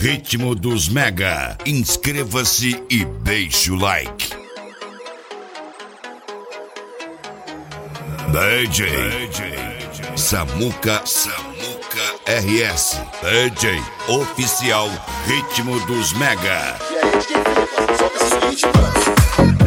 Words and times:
Ritmo 0.00 0.54
dos 0.54 0.88
Mega. 0.88 1.58
Inscreva-se 1.66 2.80
e 2.88 3.04
deixe 3.04 3.72
o 3.72 3.74
like. 3.74 4.28
DJ, 8.30 8.86
DJ 9.26 10.16
Samuca 10.16 11.02
Samuca 11.04 12.14
RS. 12.26 13.00
DJ 13.22 13.82
oficial 14.06 14.88
Ritmo 15.26 15.80
dos 15.86 16.12
Mega. 16.12 16.78
E 16.92 16.96
aí, 16.96 17.10
DJ, 18.54 19.57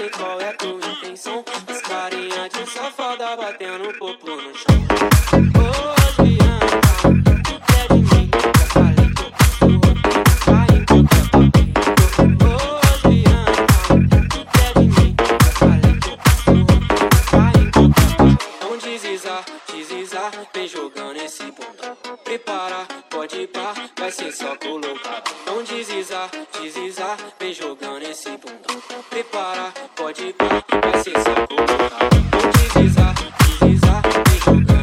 sei 0.00 0.08
qual 0.08 0.40
é 0.40 0.52
tua 0.54 0.80
intenção. 0.88 1.44
As 1.68 1.82
carinha 1.82 2.48
de 2.48 2.66
safada 2.70 3.36
batendo 3.36 3.92
popo 3.98 4.30
no 4.30 4.54
chão. 4.54 4.80
Ô, 5.60 6.22
Bianca, 6.22 7.20
tu 7.44 7.54
quer 7.68 7.86
de 7.88 8.00
mim? 8.00 8.30
Falei 8.72 9.08
que 9.14 9.22
eu 9.22 9.30
qualquer 9.34 11.24
papel. 11.30 11.60
Ô, 12.40 12.58
tu 14.30 14.40
quer 14.54 14.72
de 14.78 14.86
mim? 14.88 15.14
Falei 15.58 15.94
que 16.00 16.08
eu 16.08 16.16
qualquer 17.30 17.70
papel. 17.70 18.28
Então 18.56 18.72
deslizar, 18.78 19.44
deslizar, 19.70 20.30
vem 20.54 20.66
jogando 21.20 21.24
esse 21.24 21.44
bundão. 21.44 21.96
Prepara, 22.24 22.86
pode 23.10 23.46
pá, 23.48 23.74
vai 23.98 24.10
ser 24.10 24.32
só 24.32 24.56
colocar. 24.56 25.22
Então 25.42 25.62
deslizar, 25.62 26.30
deslizar, 26.60 27.16
vem 27.38 27.52
jogando 27.52 28.02
esse 28.02 28.30
bundão. 28.30 29.02
Prepara, 29.08 29.72
pode 29.96 30.32
pá, 30.32 30.46
vai 30.80 31.02
ser 31.02 31.18
só 31.18 31.46
colocar. 31.46 32.08
Então 32.14 32.50
deslizar, 32.62 33.14
deslizar, 33.58 34.02
vem 34.28 34.40
jogando 34.40 34.79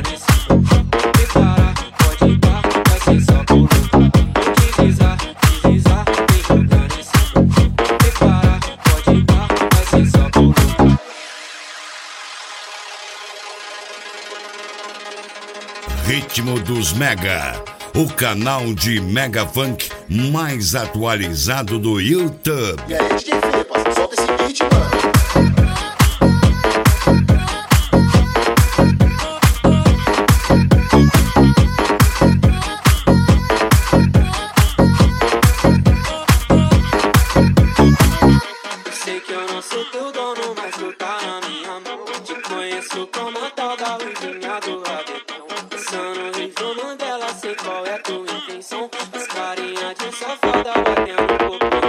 Ritmo 16.37 16.59
dos 16.59 16.93
Mega. 16.93 17.63
O 17.95 18.07
canal 18.13 18.71
de 18.71 19.01
Mega 19.01 19.43
Funk 19.43 19.89
mais 20.07 20.75
atualizado 20.75 21.79
do 21.79 21.99
YouTube. 21.99 22.79
Dono, 40.17 40.55
mas 40.55 40.75
tu 40.75 40.91
tá 40.93 41.19
na 41.21 41.47
minha 41.47 41.79
mão. 41.79 42.05
Te 42.25 42.33
conheço 42.41 43.07
como 43.13 43.37
a 43.37 43.49
tal 43.51 43.77
da 43.77 43.97
luzinha 43.97 44.59
do 44.65 44.81
rabetão. 44.81 45.45
Pensando 45.69 46.39
em 46.41 46.51
João 46.57 46.75
Mandela, 46.75 47.29
sei 47.35 47.55
qual 47.55 47.85
é 47.85 47.97
tua 47.99 48.25
intenção. 48.37 48.89
As 49.13 49.27
carinha 49.27 49.93
de 49.93 50.15
safada 50.15 50.73
batendo 50.85 51.37
papel. 51.37 51.87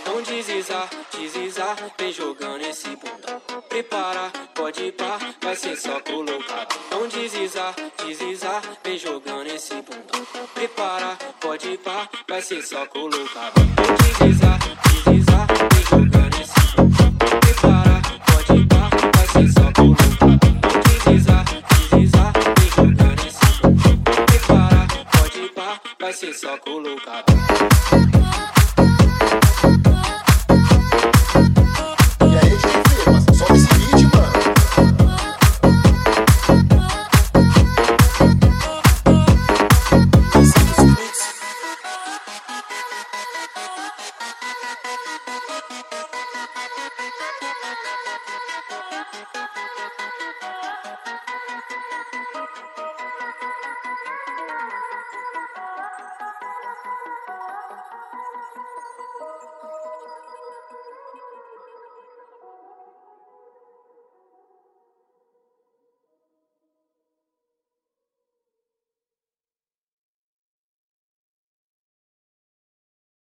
Então 0.00 0.22
deslizar, 0.22 0.88
deslizar, 1.12 1.76
vem 1.98 2.12
jogando 2.12 2.62
esse 2.62 2.88
bundão. 2.96 3.45
Prepara, 3.76 4.32
pode 4.54 4.90
pá, 4.92 5.18
vai 5.42 5.54
ser 5.54 5.76
só 5.76 6.00
colocar. 6.00 6.66
Então 6.86 7.06
deslizar, 7.08 7.74
deslizar, 8.02 8.62
vem 8.82 8.96
jogando 8.96 9.48
esse 9.48 9.74
bundão. 9.74 10.26
Prepara, 10.54 11.18
pode 11.38 11.76
pá, 11.84 12.08
vai 12.26 12.40
ser 12.40 12.62
só 12.62 12.86
colocar. 12.86 13.52
Então 13.54 13.96
deslizar, 13.96 14.58
deslizar, 14.94 15.46
vem 15.74 15.84
jogando 15.90 16.40
esse 16.40 16.74
bundão. 16.74 17.38
Prepara, 17.40 18.02
pode 18.32 18.66
pá, 18.66 18.90
vai 19.14 19.28
ser 19.28 19.52
só 19.52 19.72
colocar. 19.72 20.26
Então 20.56 20.80
deslizar, 20.80 21.44
deslizar, 21.44 22.32
vem 22.58 22.70
jogando 22.70 23.26
esse 23.26 23.46
bundão. 23.60 24.24
Prepara, 24.24 24.86
pode 25.18 25.48
pá, 25.50 25.80
vai 26.00 26.12
ser 26.14 26.32
só 26.32 26.56
colocar. 26.56 27.24